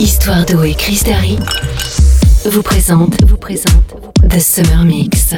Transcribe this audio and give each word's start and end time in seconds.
Histoire 0.00 0.46
d'eau 0.46 0.62
et 0.62 0.72
Chris 0.72 1.02
Darry 1.04 1.38
vous 2.46 2.62
présente, 2.62 3.22
vous 3.26 3.36
présente 3.36 3.94
The 4.30 4.40
Summer 4.40 4.82
Mix. 4.86 5.34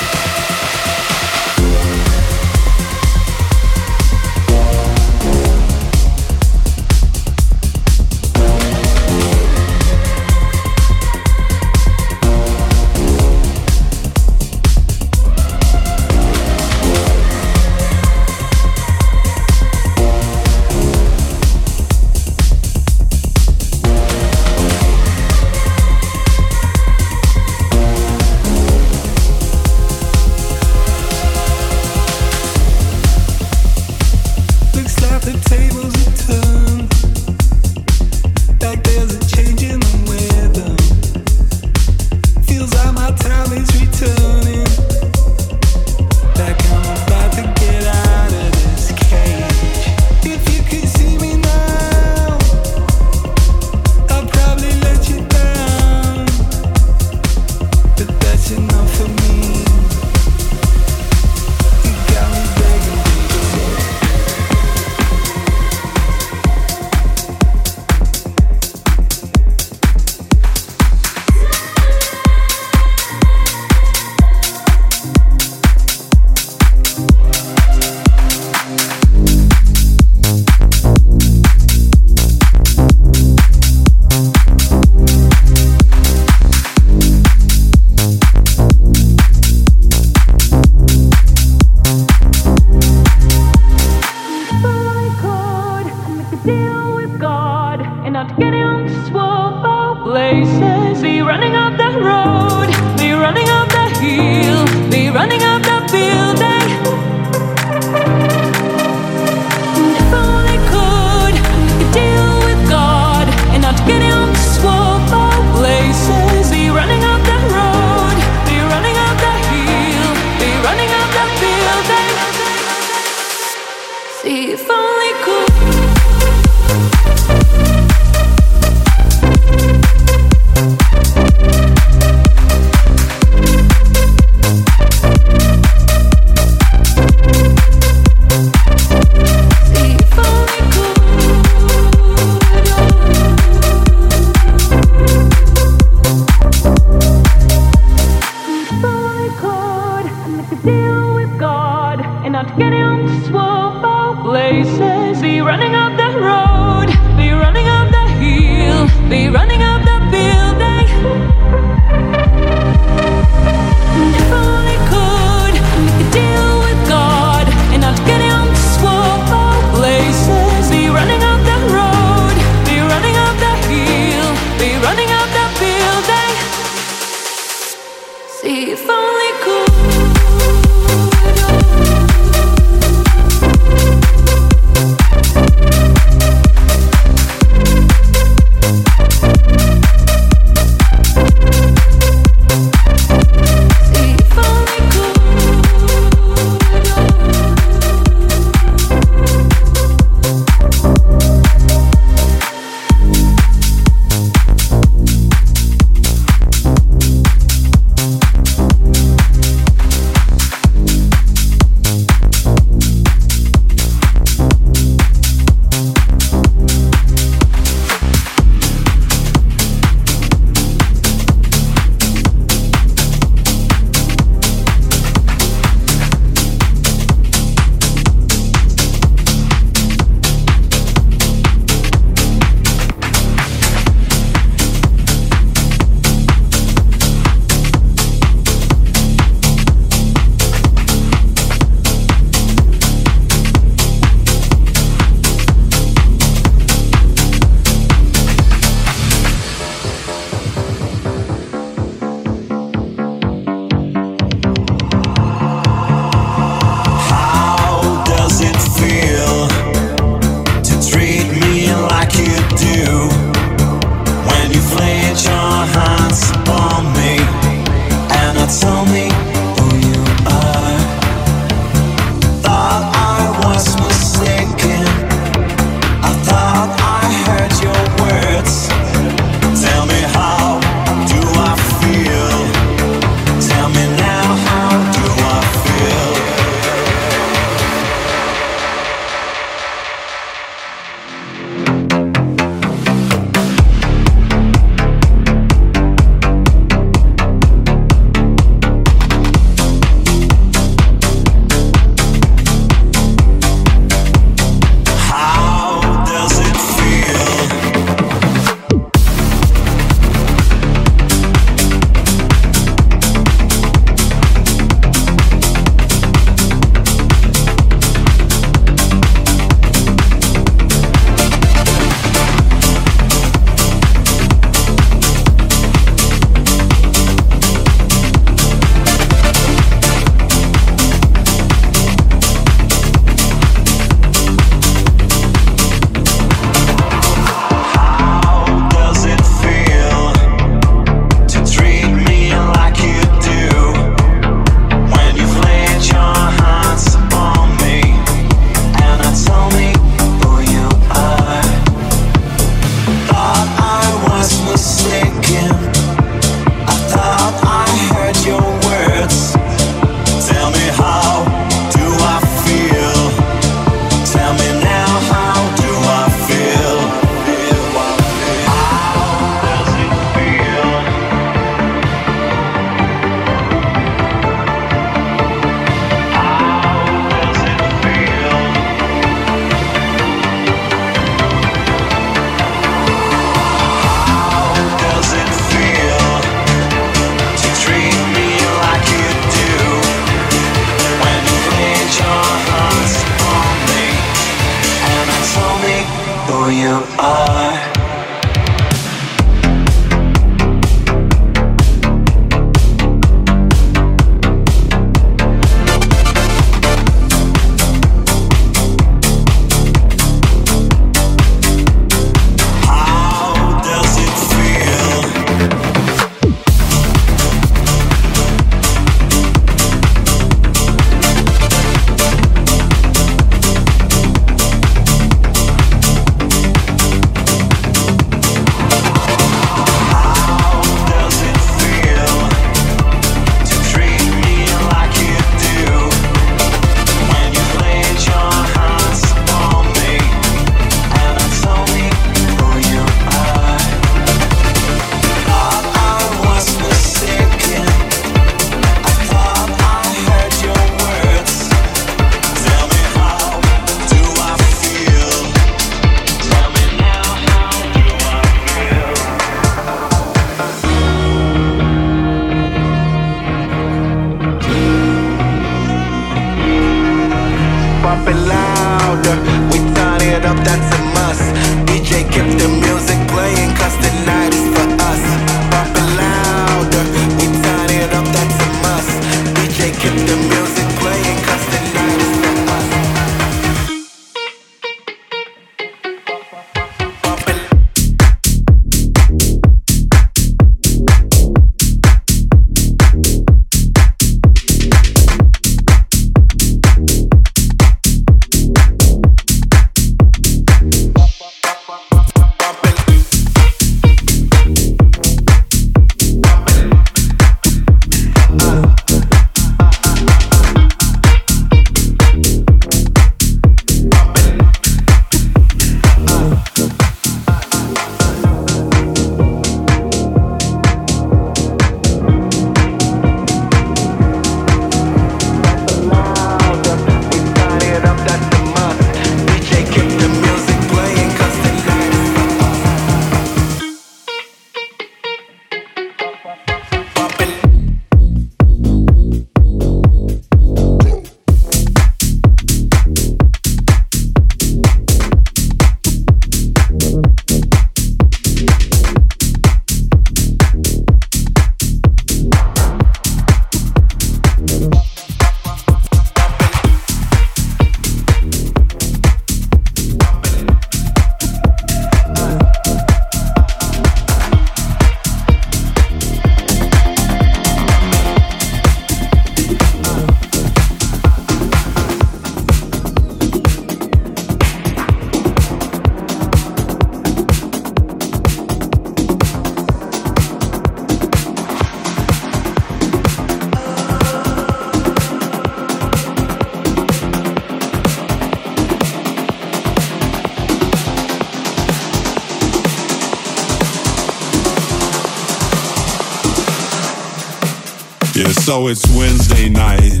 So 598.48 598.68
it's 598.68 598.88
Wednesday 598.96 599.50
night, 599.50 600.00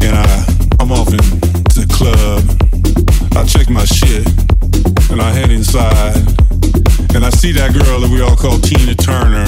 and 0.00 0.16
I, 0.16 0.24
I'm 0.80 0.90
off 0.90 1.12
into 1.12 1.84
the 1.84 1.86
club. 1.92 2.40
I 3.36 3.44
check 3.44 3.68
my 3.68 3.84
shit, 3.84 4.24
and 5.12 5.20
I 5.20 5.32
head 5.32 5.50
inside, 5.50 6.16
and 7.14 7.22
I 7.22 7.28
see 7.28 7.52
that 7.52 7.76
girl 7.76 8.00
that 8.00 8.08
we 8.08 8.22
all 8.22 8.36
call 8.36 8.56
Tina 8.56 8.94
Turner, 8.94 9.44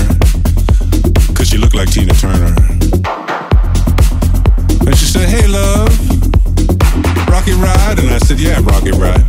cause 1.33 1.49
she 1.49 1.57
looked 1.57 1.75
like 1.75 1.89
Tina 1.89 2.13
Turner. 2.13 2.53
And 4.85 4.93
she 4.93 5.09
said, 5.09 5.25
hey 5.25 5.49
love, 5.49 5.89
rocket 7.33 7.57
ride? 7.57 8.05
And 8.05 8.13
I 8.13 8.19
said, 8.21 8.37
yeah, 8.39 8.61
rocket 8.69 9.01
ride. 9.01 9.25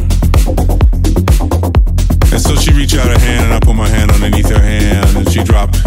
And 2.28 2.42
so 2.44 2.60
she 2.60 2.76
reached 2.76 3.00
out 3.00 3.08
her 3.08 3.24
hand, 3.24 3.46
and 3.48 3.54
I 3.54 3.60
put 3.64 3.78
my 3.80 3.88
hand 3.88 4.12
underneath 4.12 4.50
her 4.50 4.60
hand, 4.60 5.16
and 5.16 5.32
she 5.32 5.46
dropped 5.46 5.80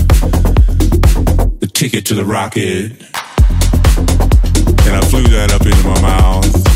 ticket 1.78 2.04
to 2.04 2.12
the 2.12 2.24
rocket. 2.24 2.90
And 4.84 4.96
I 4.96 5.00
flew 5.02 5.22
that 5.28 5.52
up 5.52 5.64
into 5.64 5.84
my 5.84 6.00
mouth 6.02 6.67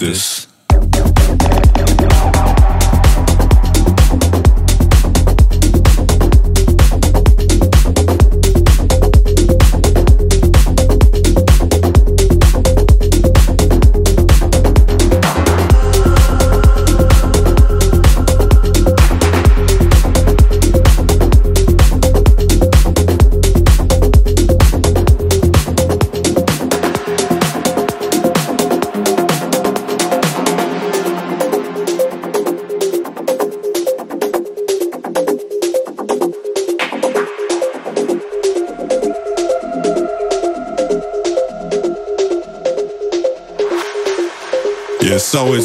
this. 0.00 0.39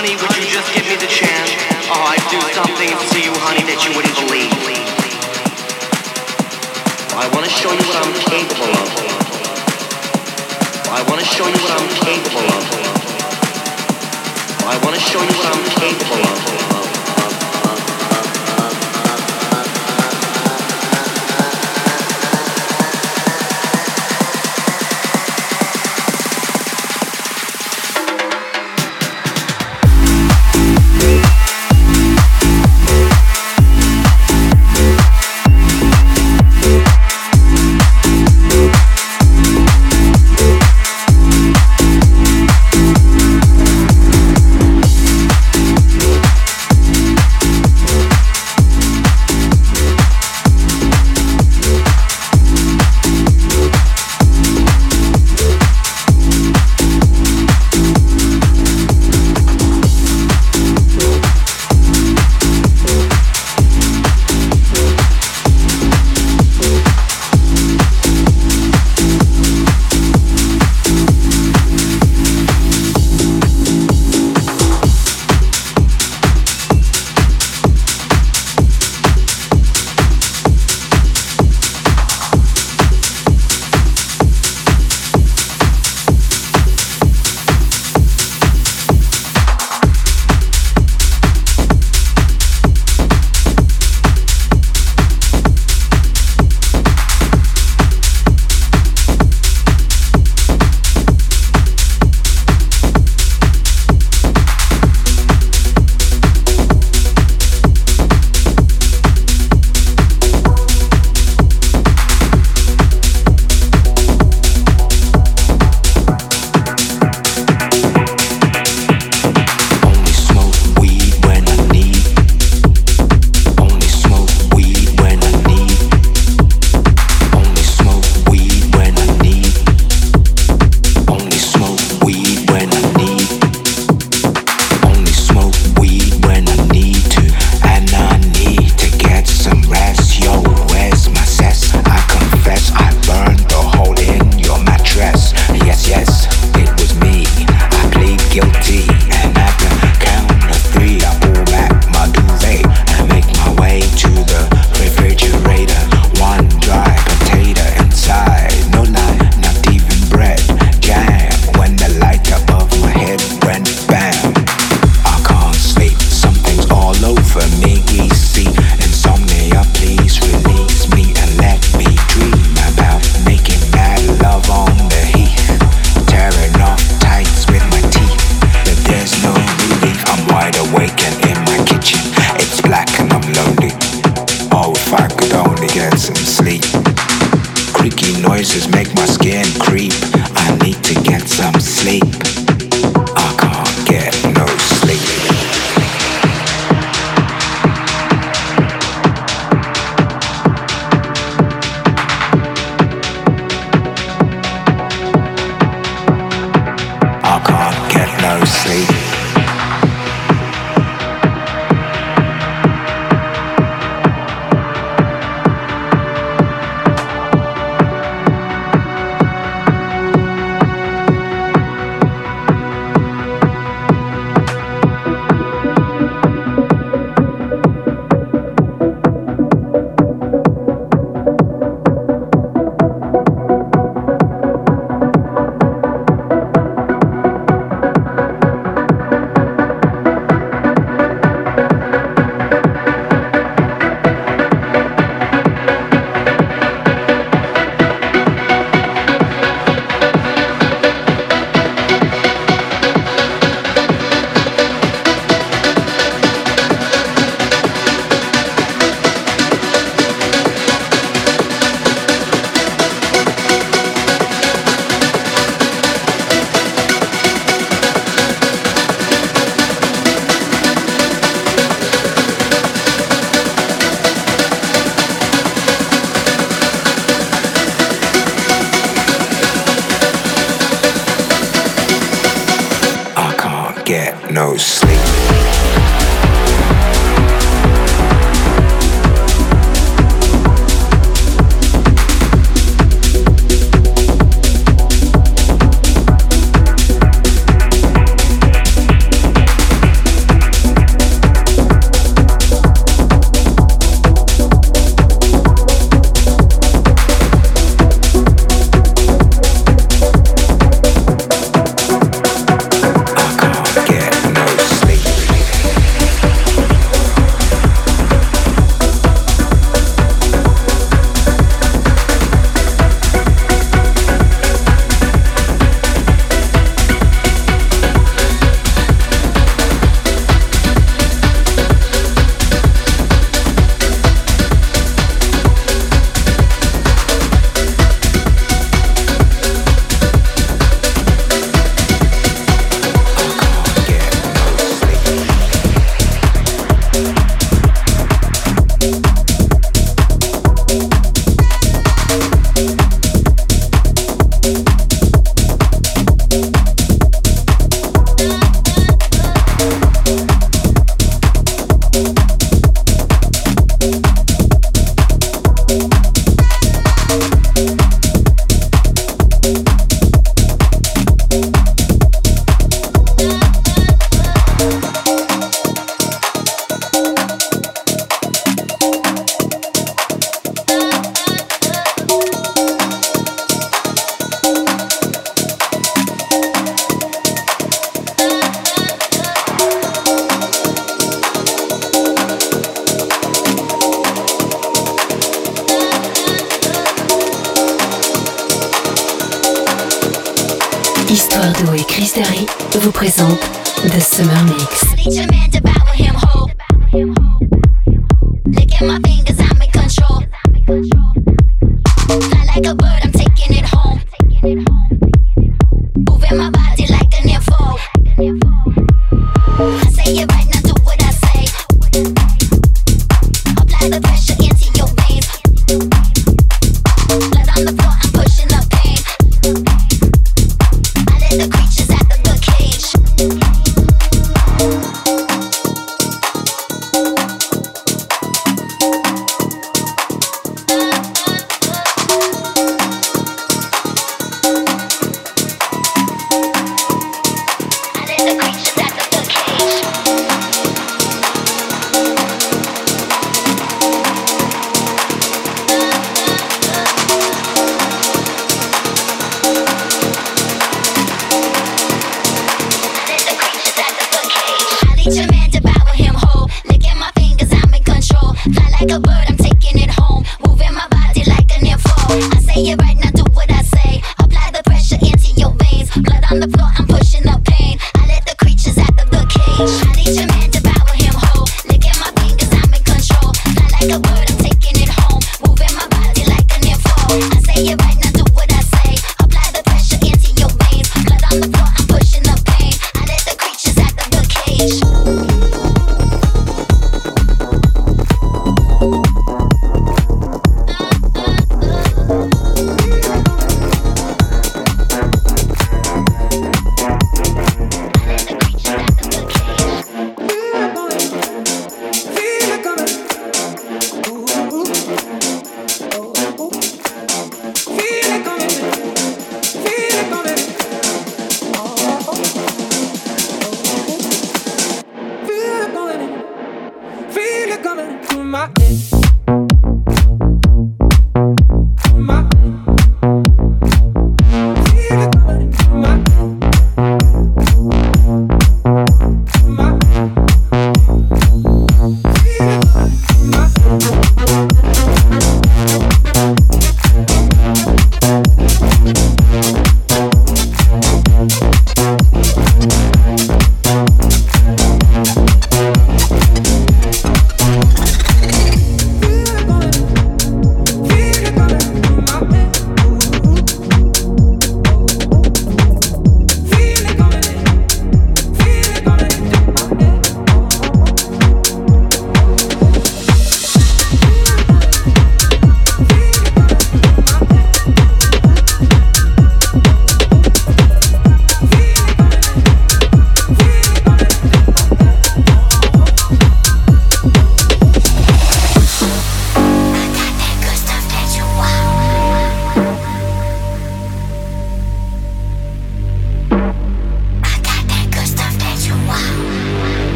Honey, 0.00 0.16
would 0.16 0.32
you 0.34 0.48
just 0.48 0.72
give 0.72 0.88
me 0.88 0.96
the 0.96 1.12
chance? 1.12 1.52
Oh, 1.92 2.00
I'd 2.08 2.24
do 2.32 2.40
something 2.56 2.88
to 2.88 3.18
you, 3.20 3.36
honey, 3.36 3.60
that 3.68 3.84
you 3.84 3.92
wouldn't 3.92 4.16
believe. 4.16 4.48
I 7.12 7.28
want 7.36 7.44
to 7.44 7.52
show 7.52 7.68
you 7.68 7.84
what 7.84 8.00
I'm 8.00 8.16
capable 8.16 8.72
of. 8.80 8.88
I 10.88 11.04
want 11.04 11.20
to 11.20 11.26
show 11.28 11.44
you 11.44 11.60
what 11.60 11.76
I'm 11.76 11.84
capable 12.00 12.48
of. 12.48 12.64
I 14.64 14.80
want 14.80 14.96
to 14.96 15.02
show 15.04 15.20
you 15.20 15.34
what 15.36 15.52
I'm 15.52 15.68
capable 15.68 16.24
of. 16.32 16.69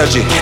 Hand 0.00 0.39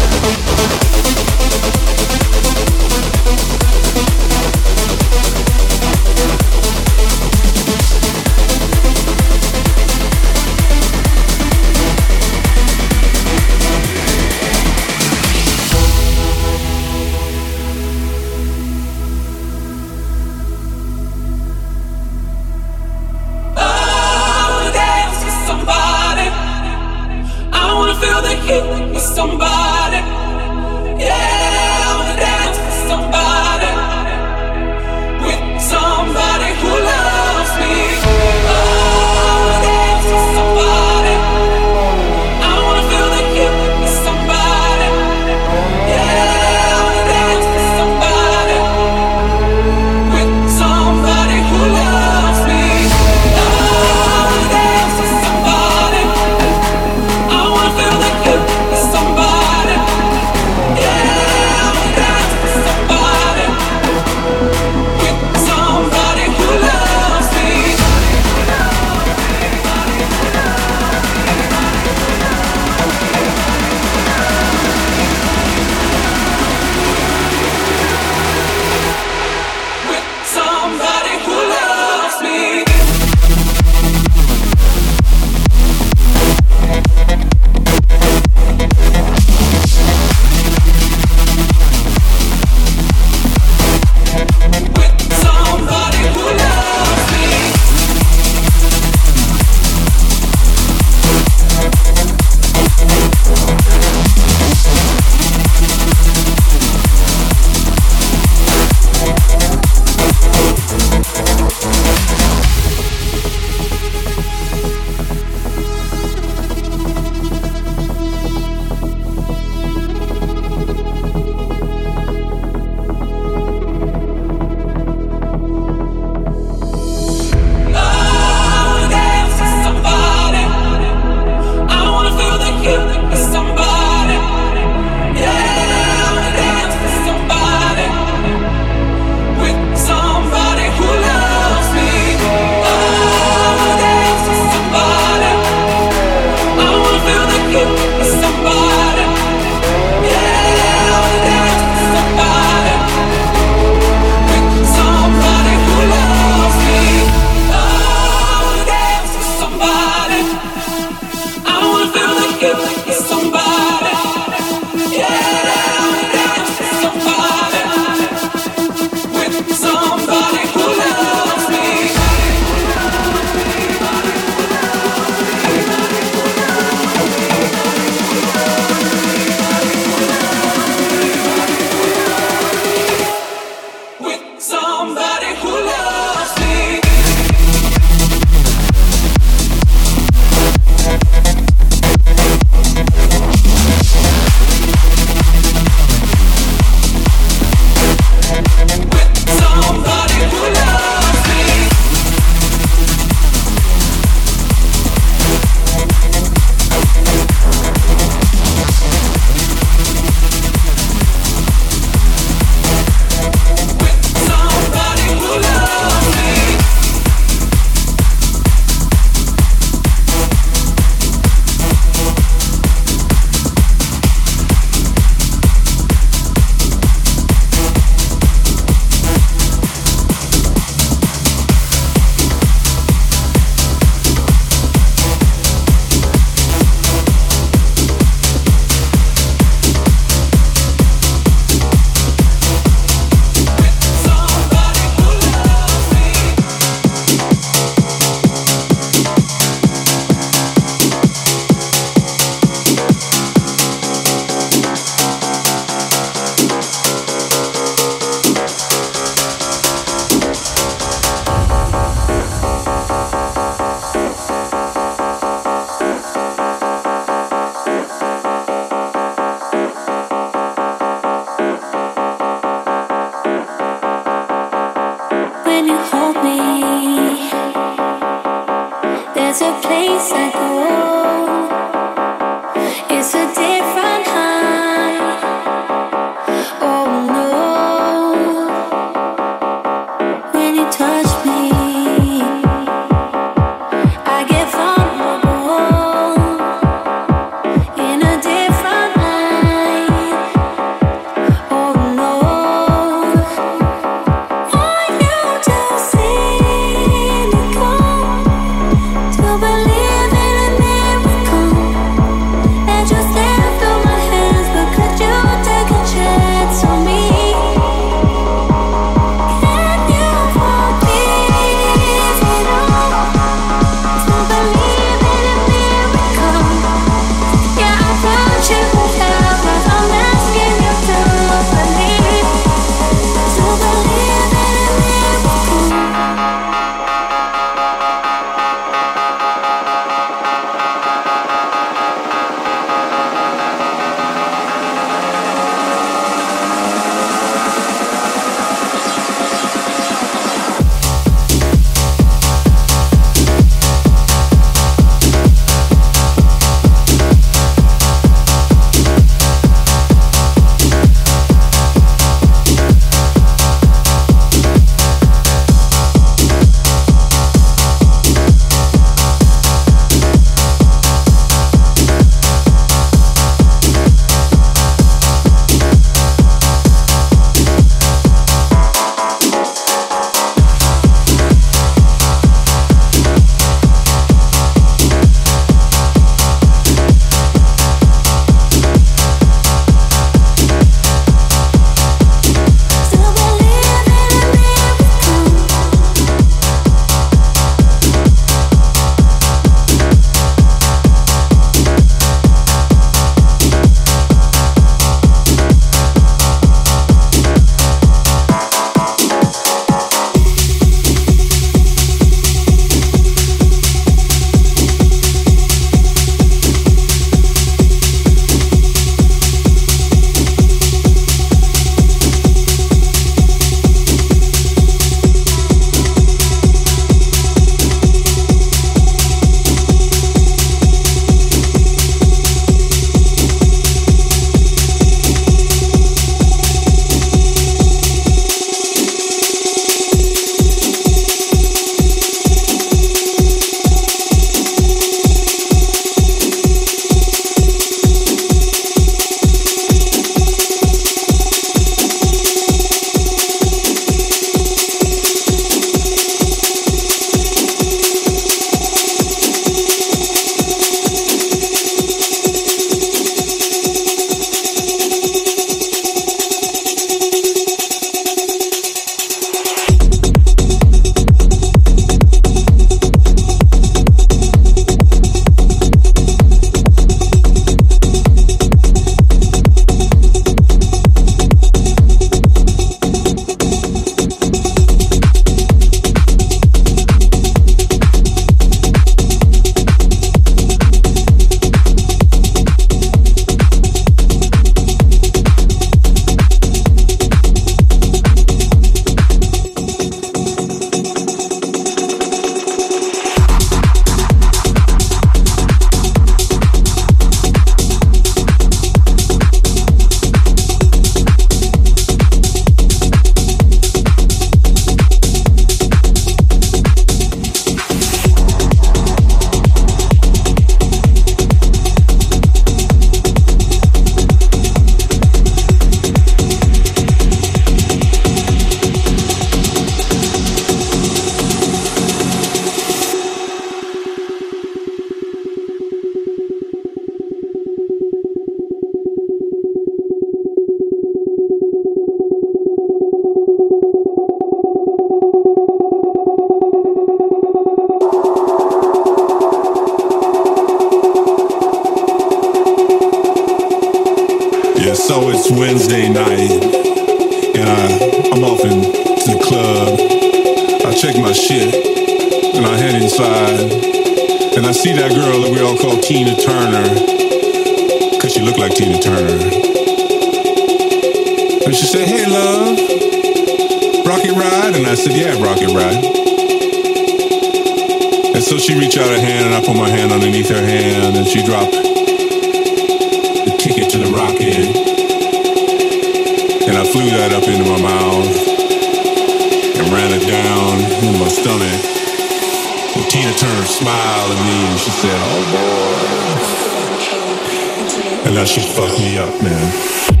And 598.11 598.17
that 598.17 598.27
shit 598.27 598.43
fucked 598.43 598.77
me 598.81 598.97
up, 598.97 599.23
man. 599.23 600.00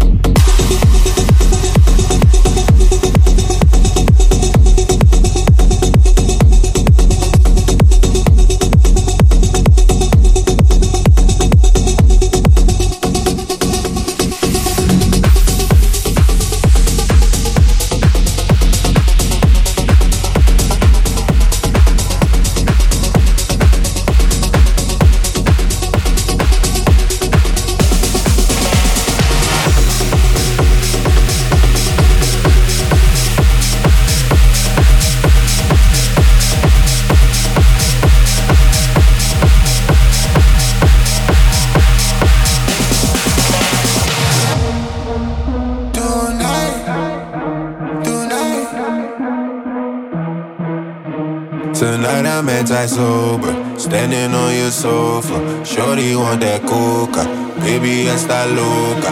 Want 56.31 56.47
that 56.47 56.63
coca, 56.63 57.27
baby, 57.59 58.07
está 58.07 58.47
loca. 58.47 59.11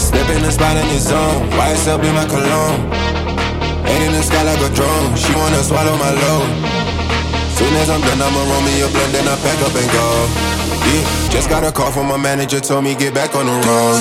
Step 0.00 0.24
in 0.32 0.40
the 0.40 0.50
spot 0.50 0.74
in 0.80 0.88
the 0.88 0.96
zone, 0.96 1.44
YSL 1.52 2.00
be 2.00 2.08
my 2.08 2.24
cologne. 2.24 2.80
Ain't 3.84 4.08
in 4.08 4.12
the 4.16 4.22
sky 4.24 4.40
like 4.40 4.56
a 4.64 4.72
drone, 4.72 5.14
she 5.20 5.28
wanna 5.36 5.60
swallow 5.60 5.92
my 6.00 6.08
load. 6.08 6.48
Soon 7.60 7.76
as 7.76 7.90
I'm 7.92 8.00
done, 8.00 8.24
I'ma 8.24 8.40
roll 8.40 8.64
me 8.64 8.80
a 8.80 8.88
blunt, 8.88 9.12
then 9.12 9.28
I 9.28 9.36
pack 9.36 9.60
up 9.60 9.76
and 9.76 9.90
go. 9.92 10.08
Yeah, 10.88 11.28
just 11.28 11.50
got 11.50 11.62
a 11.62 11.70
call 11.70 11.92
from 11.92 12.08
my 12.08 12.16
manager, 12.16 12.60
told 12.60 12.84
me 12.84 12.94
get 12.94 13.12
back 13.12 13.36
on 13.36 13.44
the 13.44 13.52
road. 13.68 14.00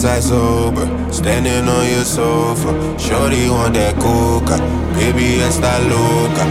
Anti 0.00 0.20
sober. 0.20 0.86
Standing 1.12 1.68
on 1.68 1.84
your 1.86 2.04
sofa. 2.04 2.72
Shorty 2.98 3.50
want 3.50 3.74
that 3.74 3.96
coca. 4.00 4.56
Baby, 4.94 5.40
está 5.44 5.78
loca. 5.88 6.44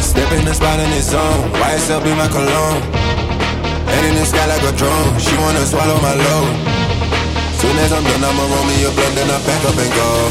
Step 0.00 0.30
in 0.32 0.44
the 0.44 0.54
spot 0.54 0.78
in 0.78 0.90
his 0.90 1.10
zone. 1.10 1.50
YSL 1.58 2.02
be 2.04 2.14
my 2.14 2.28
cologne. 2.28 2.82
Head 3.90 4.04
in 4.04 4.14
the 4.14 4.24
sky 4.24 4.46
like 4.46 4.62
a 4.62 4.72
drone. 4.76 5.18
She 5.18 5.34
wanna 5.38 5.66
swallow 5.66 5.98
my 6.00 6.14
load. 6.14 6.54
Soon 7.58 7.76
as 7.78 7.92
I'm 7.92 8.04
done, 8.04 8.22
I'ma 8.22 8.44
roll 8.46 8.64
me 8.66 8.84
a 8.84 8.90
blunt, 8.94 9.14
then 9.16 9.30
I 9.30 9.38
pack 9.42 9.64
up 9.66 9.76
and 9.82 9.90
go. 9.98 10.30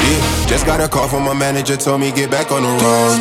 Yeah, 0.00 0.46
just 0.46 0.64
got 0.64 0.80
a 0.80 0.88
call 0.88 1.08
from 1.08 1.24
my 1.24 1.34
manager, 1.34 1.76
told 1.76 2.00
me 2.00 2.10
get 2.10 2.30
back 2.30 2.50
on 2.52 2.62
the 2.62 2.72
road. 2.80 3.20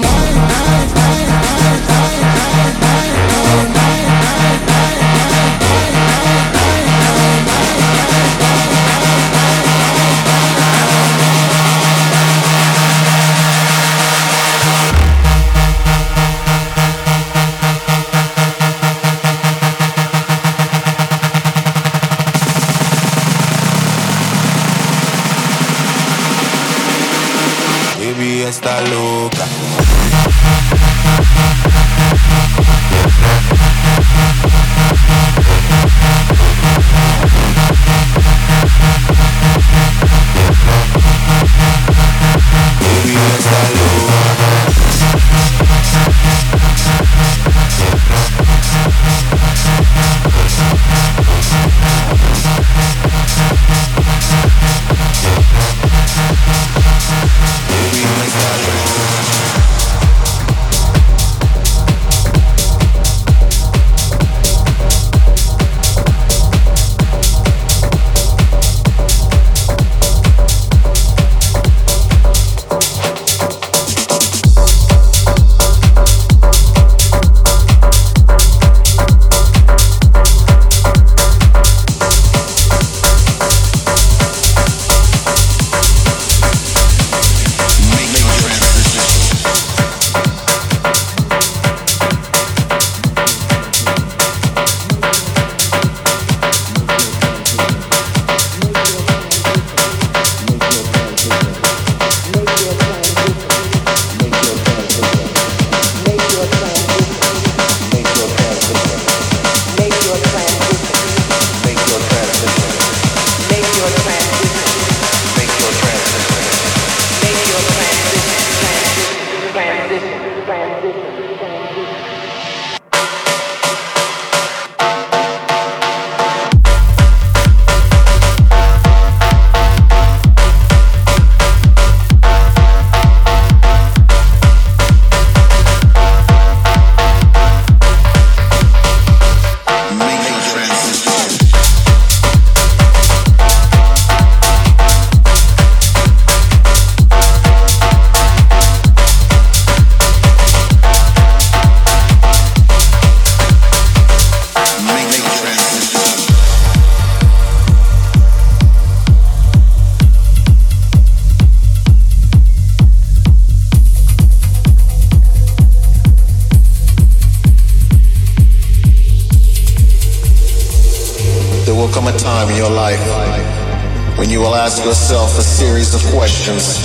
Ask 174.70 174.86
yourself 174.86 175.34
a 175.40 175.42
series 175.42 175.98
of 175.98 176.02
questions. 176.14 176.78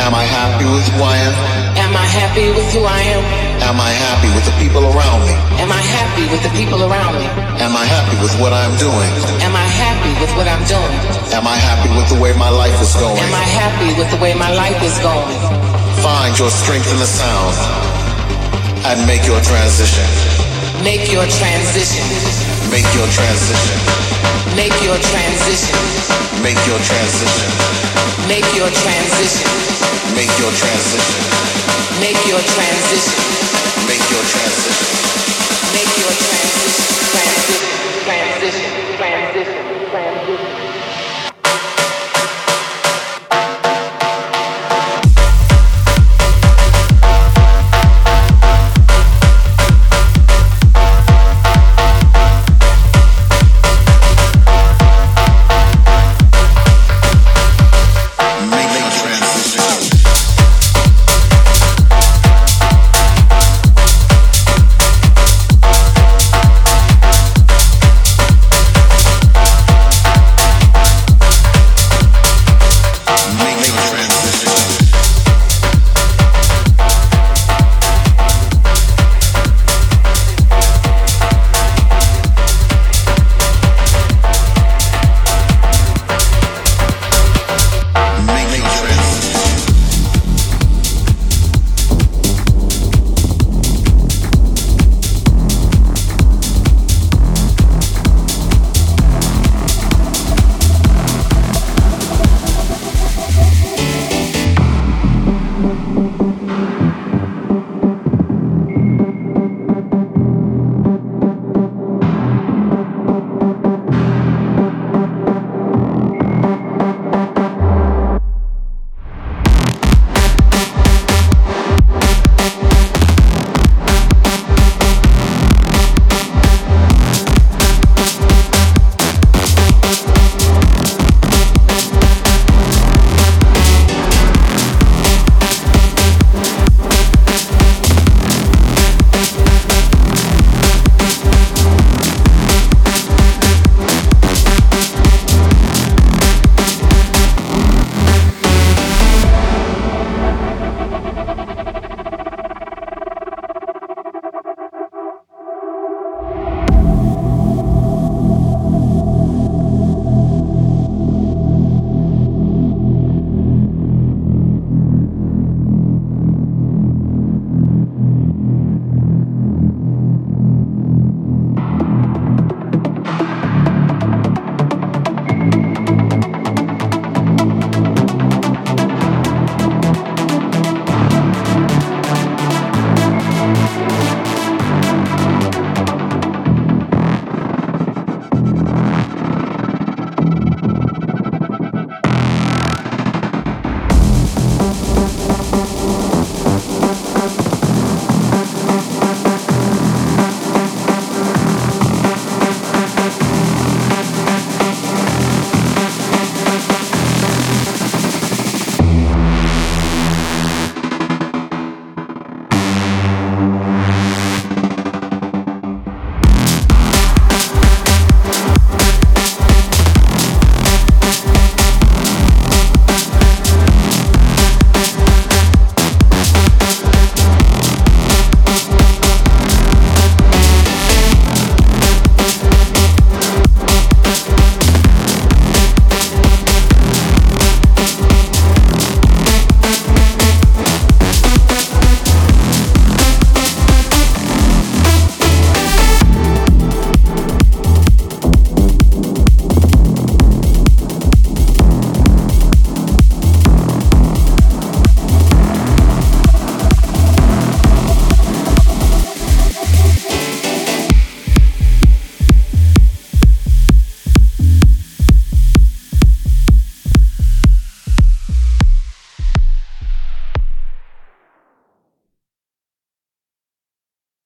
Am 0.00 0.16
I 0.16 0.24
happy 0.24 0.64
with 0.64 0.88
who 0.96 1.04
I 1.04 1.20
am? 1.20 1.34
Am 1.76 1.92
I 1.92 2.08
happy 2.08 2.48
with 2.56 2.64
who 2.72 2.88
I 2.88 3.04
am? 3.04 3.24
Am 3.68 3.76
I 3.76 3.92
happy 3.92 4.32
with 4.32 4.48
the 4.48 4.56
people 4.56 4.80
around 4.80 5.28
me? 5.28 5.36
Am 5.60 5.68
I 5.68 5.76
happy 5.76 6.24
with 6.32 6.40
the 6.40 6.48
people 6.56 6.80
around 6.88 7.20
me? 7.20 7.28
Am 7.60 7.76
I 7.76 7.84
happy 7.84 8.16
with 8.24 8.32
what 8.40 8.56
I'm 8.56 8.72
doing? 8.80 9.12
Am 9.44 9.52
I 9.52 9.68
happy 9.76 10.12
with 10.24 10.32
what 10.40 10.48
I'm 10.48 10.64
doing? 10.64 10.96
Am 11.36 11.44
I 11.44 11.60
happy 11.60 11.92
with 11.92 12.08
the 12.08 12.16
way 12.16 12.32
my 12.32 12.48
life 12.48 12.80
is 12.80 12.96
going? 12.96 13.20
Am 13.20 13.34
I 13.36 13.44
happy 13.44 13.92
with 14.00 14.08
the 14.08 14.16
way 14.16 14.32
my 14.32 14.48
life 14.48 14.80
is 14.80 14.96
going? 15.04 15.28
Find 16.00 16.32
your 16.40 16.48
strength 16.48 16.88
in 16.88 16.96
the 16.96 17.10
sound 17.20 17.52
and 18.88 19.04
make 19.04 19.28
your 19.28 19.44
transition. 19.44 20.08
Make 20.80 21.12
your 21.12 21.28
transition. 21.28 22.47
Make 22.70 22.84
your 22.94 23.08
transition. 23.08 23.78
Make 24.54 24.76
your 24.84 24.98
transition. 24.98 25.78
Make 26.42 26.60
your 26.66 26.78
transition. 26.78 27.50
Make 28.28 28.44
your 28.54 28.68
transition. 28.70 29.48
Make 30.14 30.30
your 30.38 30.52
transition. 30.52 31.22
Make 32.00 32.20
your 32.28 32.40
transition. 32.40 33.20
Make 33.88 34.04
your 34.12 34.22
transition. 34.22 34.84
Make 35.72 35.92
your 35.96 36.12
transition. 36.12 36.84
Transition. 37.10 38.04
Transition. 38.04 38.87